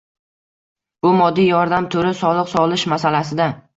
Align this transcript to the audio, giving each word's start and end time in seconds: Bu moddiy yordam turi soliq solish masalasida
Bu 1.05 1.11
moddiy 1.19 1.47
yordam 1.55 1.89
turi 1.97 2.15
soliq 2.23 2.51
solish 2.55 2.87
masalasida 2.95 3.49